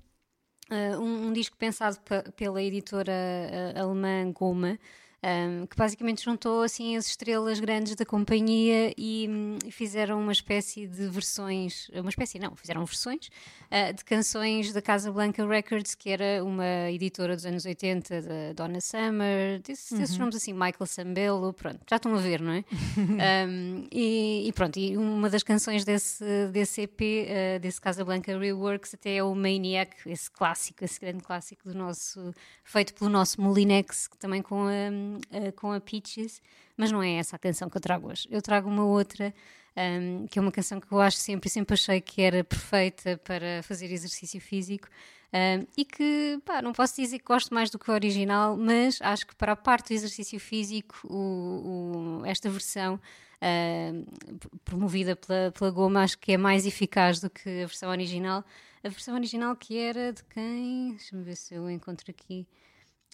Uh, 0.70 0.98
um, 0.98 1.26
um, 1.26 1.32
disco 1.32 1.56
pensado 1.56 1.98
pela 2.34 2.62
editora 2.62 3.12
uh, 3.12 3.78
alemã 3.78 4.32
Goma, 4.32 4.78
um, 5.22 5.66
que 5.66 5.76
basicamente 5.76 6.24
juntou 6.24 6.62
assim 6.62 6.96
as 6.96 7.06
estrelas 7.06 7.60
grandes 7.60 7.94
da 7.94 8.04
companhia 8.04 8.92
e, 8.98 9.28
um, 9.28 9.70
fizeram 9.70 10.20
uma 10.20 10.32
espécie 10.32 10.86
de 10.86 11.06
versões, 11.08 11.88
uma 11.94 12.10
espécie 12.10 12.40
não, 12.40 12.56
fizeram 12.56 12.84
versões 12.84 13.28
uh, 13.70 13.94
de 13.94 14.04
canções 14.04 14.72
da 14.72 14.82
Casa 14.82 15.12
Blanca 15.12 15.46
Records, 15.46 15.94
que 15.94 16.10
era 16.10 16.42
uma 16.42 16.90
editora 16.90 17.36
dos 17.36 17.46
anos 17.46 17.64
80 17.64 18.22
da 18.22 18.52
Donna 18.54 18.80
Summer, 18.80 19.60
desses, 19.60 20.12
uhum. 20.12 20.18
nomes 20.18 20.36
assim, 20.36 20.52
Michael 20.52 20.86
Sambello, 20.86 21.52
pronto, 21.52 21.80
já 21.88 21.96
estão 21.96 22.14
a 22.14 22.18
ver, 22.18 22.40
não 22.40 22.52
é? 22.52 22.64
um, 23.46 23.86
e, 23.92 24.48
e, 24.48 24.52
pronto, 24.52 24.76
e 24.76 24.96
uma 24.96 25.30
das 25.30 25.44
canções 25.44 25.84
desse, 25.84 26.24
desse 26.48 26.82
EP, 26.82 27.00
uh, 27.00 27.60
desse 27.60 27.80
Casa 27.80 28.04
Blanca 28.04 28.36
Reworks, 28.36 28.94
até 28.94 29.16
é 29.16 29.22
o 29.22 29.34
Maniac, 29.36 29.94
esse 30.06 30.28
clássico, 30.28 30.84
esse 30.84 30.98
grande 30.98 31.22
clássico 31.22 31.68
do 31.68 31.74
nosso, 31.74 32.34
feito 32.64 32.92
pelo 32.94 33.08
nosso 33.08 33.40
Molinex, 33.40 34.08
também 34.18 34.42
com 34.42 34.66
a 34.66 35.11
uh, 35.16 35.52
com 35.56 35.72
a 35.72 35.80
Peaches, 35.80 36.40
mas 36.76 36.90
não 36.90 37.02
é 37.02 37.14
essa 37.14 37.36
a 37.36 37.38
canção 37.38 37.68
que 37.68 37.76
eu 37.76 37.80
trago 37.80 38.10
hoje. 38.10 38.26
Eu 38.30 38.42
trago 38.42 38.68
uma 38.68 38.84
outra, 38.84 39.34
um, 39.76 40.26
que 40.26 40.38
é 40.38 40.42
uma 40.42 40.52
canção 40.52 40.80
que 40.80 40.90
eu 40.92 41.00
acho 41.00 41.16
sempre, 41.16 41.48
sempre 41.48 41.74
achei 41.74 42.00
que 42.00 42.22
era 42.22 42.44
perfeita 42.44 43.20
para 43.24 43.62
fazer 43.62 43.90
exercício 43.90 44.40
físico. 44.40 44.88
Um, 45.34 45.66
e 45.78 45.84
que, 45.84 46.38
pá, 46.44 46.60
não 46.60 46.74
posso 46.74 46.94
dizer 47.00 47.18
que 47.18 47.24
gosto 47.24 47.54
mais 47.54 47.70
do 47.70 47.78
que 47.78 47.90
o 47.90 47.94
original, 47.94 48.54
mas 48.54 49.00
acho 49.00 49.26
que 49.26 49.34
para 49.34 49.52
a 49.52 49.56
parte 49.56 49.88
do 49.88 49.94
exercício 49.94 50.38
físico, 50.38 50.94
o, 51.04 52.20
o, 52.20 52.26
esta 52.26 52.50
versão 52.50 53.00
uh, 53.42 54.58
promovida 54.62 55.16
pela, 55.16 55.50
pela 55.50 55.70
Goma, 55.70 56.02
acho 56.02 56.18
que 56.18 56.32
é 56.32 56.36
mais 56.36 56.66
eficaz 56.66 57.18
do 57.18 57.30
que 57.30 57.48
a 57.48 57.66
versão 57.66 57.90
original. 57.90 58.44
A 58.84 58.88
versão 58.88 59.14
original 59.14 59.56
que 59.56 59.78
era 59.78 60.12
de 60.12 60.22
quem? 60.24 60.90
Deixa-me 60.90 61.22
ver 61.22 61.36
se 61.36 61.54
eu 61.54 61.70
encontro 61.70 62.10
aqui. 62.10 62.46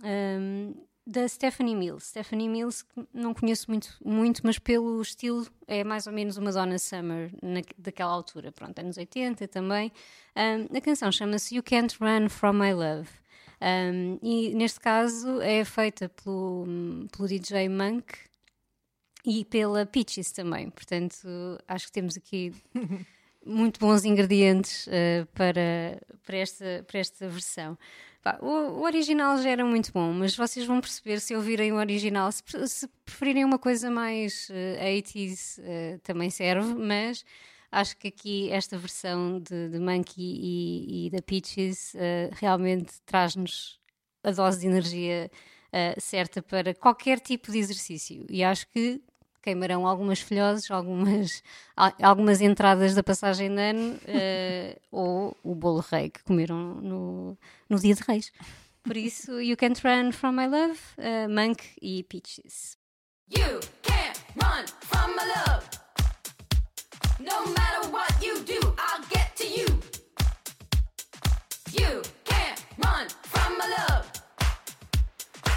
Um, 0.03 0.75
da 1.09 1.27
Stephanie 1.27 1.75
Mills. 1.75 2.09
Stephanie 2.09 2.51
Mills, 2.51 2.85
não 3.15 3.33
conheço 3.33 3.71
muito, 3.71 3.97
muito, 4.05 4.43
mas 4.45 4.59
pelo 4.59 5.01
estilo 5.01 5.47
é 5.67 5.83
mais 5.83 6.07
ou 6.07 6.13
menos 6.13 6.37
uma 6.37 6.53
Donna 6.53 6.79
Summer 6.79 7.33
na, 7.43 7.63
daquela 7.79 8.13
altura, 8.13 8.53
pronto, 8.53 8.79
anos 8.79 8.99
80 8.99 9.49
também. 9.49 9.91
Um, 10.37 10.77
a 10.77 10.81
canção 10.83 11.11
chama-se 11.11 11.57
You 11.57 11.63
Can't 11.63 11.97
Run 11.99 12.29
From 12.29 12.53
My 12.53 12.75
Love. 12.75 13.09
Um, 13.61 14.19
e 14.23 14.55
neste 14.55 14.79
caso 14.81 15.41
é 15.41 15.65
feita 15.65 16.11
pelo, 16.11 16.67
pelo 17.11 17.27
DJ 17.27 17.71
Monk 17.71 18.15
e 19.25 19.47
pela 19.47 19.87
Peaches 19.87 20.31
também. 20.31 20.69
Portanto, 20.69 21.27
acho 21.67 21.87
que 21.87 21.93
temos 21.93 22.19
aqui 22.19 22.53
muito 23.49 23.81
bons 23.81 24.05
ingredientes 24.05 24.87
uh, 24.87 25.27
para, 25.35 26.01
para, 26.25 26.37
esta, 26.37 26.85
para 26.87 26.99
esta 27.01 27.29
versão. 27.29 27.79
O, 28.41 28.47
o, 28.47 28.83
original 28.83 29.39
já 29.39 29.51
era 29.51 29.65
muito 29.65 29.93
bom, 29.93 30.13
mas 30.13 30.37
vocês 30.37 30.67
vão 30.67 30.81
perceber 30.81 31.21
se 31.21 31.35
ouvirem 31.35 31.73
o 31.73 31.77
original. 31.77 32.31
Se, 32.31 32.43
se 32.67 32.89
preferirem 33.05 33.45
uma 33.45 33.59
coisa 33.59 33.91
mais 33.91 34.49
uh, 34.51 34.53
eh, 34.53 35.01
80s, 35.01 35.59
uh, 35.59 35.63
eh, 35.65 35.99
também 36.03 36.29
serve, 36.29 36.75
mas 36.75 37.25
acho 37.73 37.97
que 37.97 38.09
aqui 38.09 38.51
esta 38.51 38.77
versão 38.77 39.41
de, 39.41 39.71
de 39.71 39.79
Monkey 39.79 40.21
e, 40.21 41.07
e 41.07 41.11
da 41.11 41.23
Peaches 41.23 41.95
uh, 41.95 42.35
realmente 42.35 43.01
traz-nos 43.07 43.81
a 44.23 44.31
dose 44.31 44.61
de 44.61 44.67
energia 44.67 45.31
certa 46.01 46.41
para 46.43 46.75
qualquer 46.75 47.21
tipo 47.21 47.53
de 47.53 47.59
exercício. 47.59 48.25
E 48.31 48.43
acho 48.43 48.67
que 48.69 49.03
queimarão 49.43 49.87
algumas 49.87 50.21
filhoses, 50.21 50.71
algumas, 50.71 51.43
algumas 52.03 52.41
entradas 52.41 52.95
da 52.95 53.03
passagem 53.03 53.55
de 53.55 53.61
ano 53.61 53.95
uh, 53.95 54.81
ou 54.91 55.37
o 55.43 55.55
bolo 55.55 55.85
rei 55.91 56.11
que 56.11 56.23
comeram 56.23 56.75
no, 56.81 57.39
no 57.69 57.79
dia 57.79 57.95
de 57.95 58.03
reis. 58.03 58.33
Por 58.83 58.97
isso, 58.97 59.41
You 59.41 59.57
Can't 59.57 59.81
Run 59.87 60.13
From 60.13 60.33
My 60.33 60.47
Love, 60.47 60.79
uh, 60.99 61.29
Monk 61.29 61.63
e 61.83 62.03
Peaches. 62.05 62.79
You 63.29 63.61
can't 63.83 64.19
run 64.37 64.65
from 64.81 65.15
my 65.15 65.25
love. 65.27 65.69
No 67.21 67.45
matter 67.53 67.91
what 67.91 68.11
you 68.23 68.43
do, 68.45 68.59
I'll 68.79 69.05
get 69.11 69.37
to 69.37 69.47
you. 69.47 69.67
You 71.73 72.03
can't 72.25 72.65
run 72.79 73.09
from 73.25 73.59
my 73.59 73.69
love. 73.77 74.11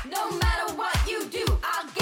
No 0.05 0.29
matter 0.37 0.75
what 0.75 0.97
you 1.07 1.23
do, 1.29 1.45
I'll 1.63 1.87
get 1.93 2.00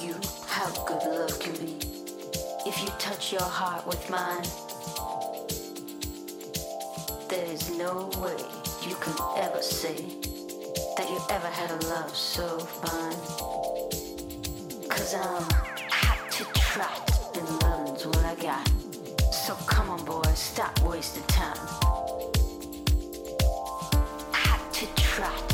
you 0.00 0.14
how 0.46 0.70
good 0.84 1.02
love 1.04 1.38
can 1.40 1.52
be 1.56 1.76
if 2.66 2.80
you 2.82 2.88
touch 2.98 3.32
your 3.32 3.42
heart 3.42 3.86
with 3.86 4.08
mine. 4.08 4.44
There 7.28 7.44
is 7.52 7.76
no 7.76 8.10
way 8.22 8.36
you 8.88 8.94
can 8.96 9.14
ever 9.36 9.60
say 9.60 9.96
that 10.96 11.08
you 11.10 11.18
ever 11.30 11.48
had 11.48 11.70
a 11.70 11.86
love 11.86 12.14
so 12.14 12.58
fine. 12.58 13.16
Cause 14.88 15.14
I'm 15.14 15.42
hot 15.90 16.30
to 16.30 16.44
trot 16.60 17.10
and 17.34 17.62
love's 17.62 18.06
what 18.06 18.24
I 18.24 18.34
got. 18.36 18.68
So 19.32 19.54
come 19.66 19.90
on, 19.90 20.04
boys, 20.04 20.38
stop 20.38 20.80
wasting 20.82 21.24
time. 21.24 21.56
Hot 24.32 24.72
to 24.74 24.86
trot. 25.02 25.51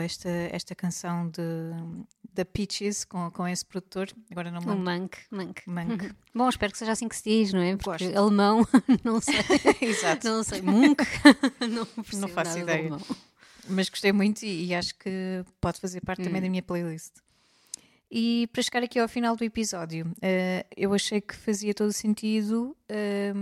Esta, 0.00 0.28
esta 0.50 0.74
canção 0.74 1.28
de, 1.28 1.40
da 2.34 2.44
Peaches 2.44 3.04
com, 3.04 3.30
com 3.30 3.46
esse 3.46 3.64
produtor. 3.64 4.08
Agora 4.30 4.50
não 4.50 4.60
me 4.60 4.66
O 4.66 4.70
lembro. 4.70 4.84
Monk. 4.92 5.18
Monk. 5.30 5.62
Monk. 5.70 6.14
Bom, 6.34 6.48
espero 6.48 6.72
que 6.72 6.78
seja 6.78 6.92
assim 6.92 7.08
que 7.08 7.16
se 7.16 7.24
diz, 7.24 7.52
não 7.52 7.60
é? 7.60 7.76
Porque 7.76 8.04
Gosto. 8.06 8.18
alemão, 8.18 8.66
não 9.04 9.20
sei. 9.20 9.34
Exato. 9.80 10.26
Não 10.28 10.42
sei. 10.42 10.62
Monk. 10.62 11.02
não, 11.60 11.86
Não 12.20 12.28
faço 12.28 12.58
ideia. 12.58 12.90
Mas 13.68 13.88
gostei 13.88 14.12
muito 14.12 14.42
e, 14.42 14.66
e 14.66 14.74
acho 14.74 14.94
que 14.96 15.44
pode 15.60 15.78
fazer 15.80 16.00
parte 16.00 16.22
Hum. 16.22 16.24
também 16.24 16.42
da 16.42 16.48
minha 16.48 16.62
playlist. 16.62 17.12
E 18.12 18.48
para 18.52 18.60
chegar 18.62 18.82
aqui 18.82 18.98
ao 18.98 19.06
final 19.08 19.36
do 19.36 19.44
episódio, 19.44 20.12
eh, 20.20 20.66
eu 20.76 20.92
achei 20.92 21.20
que 21.20 21.32
fazia 21.36 21.72
todo 21.72 21.90
o 21.90 21.92
sentido 21.92 22.76
eh, 22.88 23.32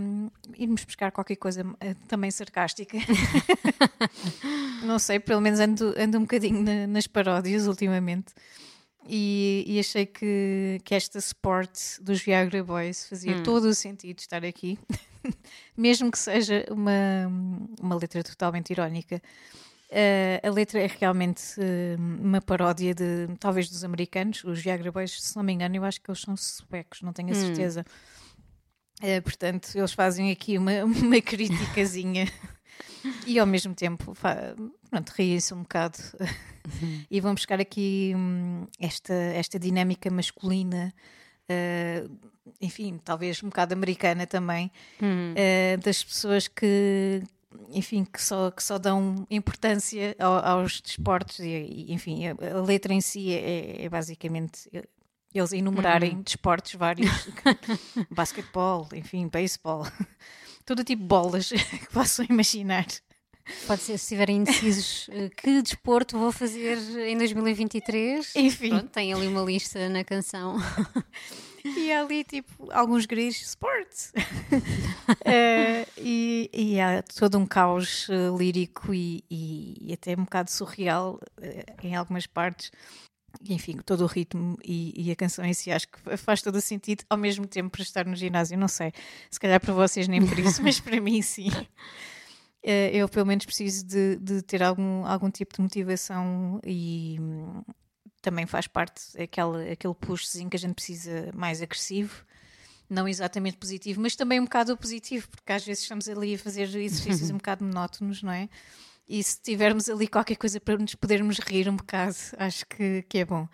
irmos 0.58 0.84
buscar 0.84 1.10
qualquer 1.10 1.36
coisa 1.36 1.64
eh, 1.80 1.94
também 2.06 2.30
sarcástica. 2.30 2.98
Não 4.84 4.98
sei, 4.98 5.18
pelo 5.18 5.40
menos 5.40 5.58
ando, 5.60 5.94
ando 5.98 6.18
um 6.18 6.22
bocadinho 6.22 6.62
na- 6.62 6.86
nas 6.86 7.06
paródias 7.06 7.66
ultimamente. 7.66 8.34
E, 9.08 9.64
e 9.66 9.78
achei 9.80 10.04
que, 10.04 10.80
que 10.84 10.94
esta 10.94 11.18
sport 11.18 11.72
dos 12.02 12.20
Viagra 12.20 12.62
Boys 12.62 13.08
fazia 13.08 13.36
todo 13.42 13.64
o 13.64 13.74
sentido 13.74 14.18
estar 14.18 14.44
aqui, 14.44 14.78
mesmo 15.74 16.10
que 16.10 16.18
seja 16.18 16.66
uma, 16.70 16.92
uma 17.80 17.94
letra 17.94 18.22
totalmente 18.22 18.68
irónica. 18.70 19.22
Eh, 19.90 20.40
a 20.44 20.50
letra 20.50 20.80
é 20.80 20.86
realmente 20.86 21.42
eh, 21.58 21.96
uma 21.98 22.42
paródia 22.42 22.94
de 22.94 23.26
talvez 23.40 23.70
dos 23.70 23.84
americanos, 23.84 24.44
os 24.44 24.60
Viagra 24.60 24.92
Boys, 24.92 25.22
se 25.22 25.34
não 25.34 25.42
me 25.42 25.52
engano, 25.52 25.76
eu 25.76 25.84
acho 25.84 26.00
que 26.00 26.10
eles 26.10 26.20
são 26.20 26.36
suecos, 26.36 27.00
não 27.00 27.12
tenho 27.12 27.30
a 27.30 27.34
certeza. 27.34 27.84
Eh, 29.00 29.20
portanto, 29.20 29.70
eles 29.74 29.92
fazem 29.92 30.30
aqui 30.30 30.58
uma, 30.58 30.72
uma 30.84 31.20
criticazinha. 31.20 32.30
E 33.26 33.38
ao 33.38 33.46
mesmo 33.46 33.74
tempo 33.74 34.14
pronto, 34.90 35.10
riem-se 35.16 35.54
um 35.54 35.62
bocado. 35.62 35.98
E 37.10 37.18
vão 37.18 37.32
buscar 37.32 37.58
aqui 37.58 38.12
hum, 38.14 38.66
esta, 38.78 39.14
esta 39.14 39.58
dinâmica 39.58 40.10
masculina. 40.10 40.92
enfim, 42.60 43.00
talvez 43.02 43.42
um 43.42 43.48
bocado 43.48 43.72
americana 43.72 44.26
também, 44.26 44.70
eh, 45.34 45.78
das 45.78 46.04
pessoas 46.04 46.46
que, 46.46 47.22
enfim, 47.70 48.04
que 48.04 48.22
só, 48.22 48.50
que 48.50 48.62
só 48.62 48.78
dão 48.78 49.26
importância 49.30 50.14
ao- 50.18 50.44
aos 50.60 50.80
desportos 50.80 51.38
e, 51.40 51.86
enfim, 51.88 52.26
a, 52.28 52.60
letra 52.60 52.92
em 52.92 53.00
si 53.00 53.32
é, 53.32 53.84
é 53.84 53.88
basicamente 53.88 54.70
eles 55.34 55.52
enumerarem 55.52 56.22
desportos 56.22 56.74
vários, 56.74 57.08
basquetebol, 58.10 58.88
enfim, 58.94 59.28
beisebol, 59.28 59.86
todo 60.64 60.82
tipo 60.84 61.02
de 61.02 61.08
bolas 61.08 61.48
que 61.52 61.92
possam 61.92 62.24
imaginar. 62.28 62.86
Pode 63.66 63.80
ser, 63.80 63.96
se 63.96 64.04
estiverem 64.04 64.36
indecisos, 64.38 65.08
eh, 65.10 65.30
que 65.30 65.62
desporto 65.62 66.18
vou 66.18 66.30
fazer 66.30 66.76
em 67.08 67.16
2023? 67.16 68.36
Enfim. 68.36 68.68
Pronto, 68.68 68.88
tem 68.90 69.10
ali 69.12 69.26
uma 69.26 69.40
lista 69.42 69.88
na 69.88 70.04
canção. 70.04 70.58
E 71.64 71.92
ali, 71.92 72.24
tipo, 72.24 72.70
alguns 72.72 73.06
gris, 73.06 73.40
sport. 73.42 73.88
Eh, 75.24 75.86
e, 75.96 76.50
e 76.52 76.80
há 76.80 77.02
todo 77.02 77.38
um 77.38 77.46
caos 77.46 78.06
eh, 78.10 78.28
lírico 78.36 78.92
e, 78.94 79.24
e- 79.30 79.92
até 79.92 80.12
um 80.12 80.24
bocado 80.24 80.50
surreal 80.50 81.18
eh, 81.40 81.64
em 81.82 81.96
algumas 81.96 82.26
partes. 82.26 82.70
Enfim, 83.48 83.76
todo 83.84 84.02
o 84.04 84.06
ritmo 84.06 84.56
e, 84.64 84.92
e 84.96 85.10
a 85.10 85.16
canção 85.16 85.44
em 85.44 85.54
si 85.54 85.70
acho 85.70 85.86
que 85.88 86.16
faz 86.16 86.40
todo 86.42 86.56
o 86.56 86.60
sentido 86.60 87.04
ao 87.08 87.16
mesmo 87.18 87.46
tempo 87.46 87.70
para 87.70 87.82
estar 87.82 88.04
no 88.06 88.14
ginásio. 88.16 88.58
Não 88.58 88.68
sei, 88.68 88.92
se 89.30 89.38
calhar 89.40 89.60
para 89.60 89.72
vocês 89.74 90.08
nem 90.08 90.24
por 90.24 90.38
isso, 90.38 90.60
mas 90.64 90.78
para 90.80 91.00
mim 91.00 91.20
sim. 91.22 91.48
Eu 92.62 93.08
pelo 93.08 93.26
menos 93.26 93.46
preciso 93.46 93.86
de, 93.86 94.16
de 94.16 94.42
ter 94.42 94.62
algum, 94.62 95.04
algum 95.06 95.30
tipo 95.30 95.54
de 95.54 95.62
motivação 95.62 96.60
e 96.64 97.18
também 98.20 98.46
faz 98.46 98.66
parte 98.66 99.02
aquele, 99.20 99.72
aquele 99.72 99.94
pushzinho 99.94 100.50
que 100.50 100.56
a 100.56 100.60
gente 100.60 100.74
precisa 100.74 101.30
mais 101.34 101.62
agressivo, 101.62 102.24
não 102.88 103.06
exatamente 103.06 103.56
positivo, 103.56 104.00
mas 104.00 104.16
também 104.16 104.40
um 104.40 104.44
bocado 104.44 104.76
positivo, 104.76 105.28
porque 105.28 105.52
às 105.52 105.64
vezes 105.64 105.82
estamos 105.82 106.08
ali 106.08 106.34
a 106.34 106.38
fazer 106.38 106.62
exercícios 106.62 107.28
um 107.30 107.36
bocado 107.36 107.64
monótonos, 107.64 108.22
não 108.22 108.32
é? 108.32 108.48
E 109.08 109.22
se 109.22 109.40
tivermos 109.40 109.88
ali 109.88 110.06
qualquer 110.06 110.36
coisa 110.36 110.60
para 110.60 110.76
nos 110.76 110.94
podermos 110.94 111.38
rir 111.38 111.68
um 111.68 111.76
bocado, 111.76 112.16
acho 112.38 112.66
que, 112.66 113.02
que 113.08 113.18
é 113.18 113.24
bom. 113.24 113.48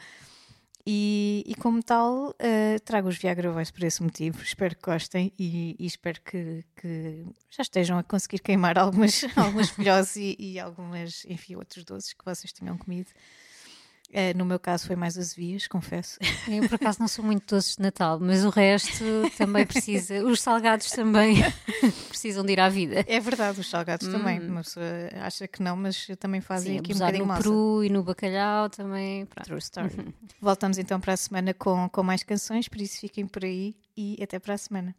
E, 0.86 1.42
e 1.46 1.54
como 1.54 1.82
tal, 1.82 2.34
eh, 2.38 2.78
trago 2.80 3.08
os 3.08 3.16
Viagra 3.16 3.50
Voice 3.50 3.72
por 3.72 3.84
esse 3.84 4.02
motivo. 4.02 4.42
Espero 4.42 4.76
que 4.76 4.82
gostem 4.82 5.32
e, 5.38 5.74
e 5.78 5.86
espero 5.86 6.20
que, 6.20 6.62
que 6.76 7.24
já 7.48 7.62
estejam 7.62 7.96
a 7.96 8.02
conseguir 8.02 8.40
queimar 8.40 8.76
algumas, 8.78 9.24
algumas 9.34 9.70
filhoses 9.70 10.16
e, 10.16 10.36
e 10.38 10.60
algumas, 10.60 11.24
enfim, 11.24 11.54
outros 11.54 11.84
doces 11.84 12.12
que 12.12 12.24
vocês 12.24 12.52
tenham 12.52 12.76
comido. 12.76 13.10
Eh, 14.16 14.32
no 14.32 14.44
meu 14.44 14.60
caso 14.60 14.86
foi 14.86 14.94
mais 14.94 15.18
azevias, 15.18 15.66
confesso. 15.66 16.20
Eu, 16.48 16.68
por 16.68 16.76
acaso, 16.76 17.00
não 17.00 17.08
sou 17.08 17.24
muito 17.24 17.52
doces 17.52 17.74
de 17.74 17.82
Natal, 17.82 18.20
mas 18.20 18.44
o 18.44 18.48
resto 18.48 19.04
também 19.36 19.66
precisa. 19.66 20.24
Os 20.24 20.40
salgados 20.40 20.88
também 20.92 21.38
precisam 22.08 22.44
de 22.44 22.52
ir 22.52 22.60
à 22.60 22.68
vida. 22.68 23.04
É 23.08 23.18
verdade, 23.18 23.58
os 23.58 23.68
salgados 23.68 24.06
também. 24.06 24.38
Uma 24.38 24.62
pessoa 24.62 24.86
acha 25.20 25.48
que 25.48 25.60
não, 25.60 25.76
mas 25.76 26.06
também 26.20 26.40
fazem 26.40 26.74
Sim, 26.74 26.78
aqui 26.78 26.92
um 26.92 26.98
bocadinho 26.98 27.24
no 27.24 27.28
massa. 27.28 27.42
peru 27.42 27.82
e 27.82 27.88
no 27.90 28.04
bacalhau 28.04 28.70
também. 28.70 29.26
Pronto. 29.26 29.46
True 29.46 29.58
story. 29.58 30.14
Voltamos 30.40 30.78
então 30.78 31.00
para 31.00 31.14
a 31.14 31.16
semana 31.16 31.52
com, 31.52 31.88
com 31.88 32.02
mais 32.04 32.22
canções, 32.22 32.68
por 32.68 32.80
isso 32.80 33.00
fiquem 33.00 33.26
por 33.26 33.44
aí 33.44 33.74
e 33.96 34.16
até 34.22 34.38
para 34.38 34.54
a 34.54 34.58
semana. 34.58 34.94